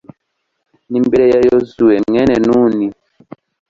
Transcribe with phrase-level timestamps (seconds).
[0.91, 2.87] n'imbere ya yozuwe mwene nuni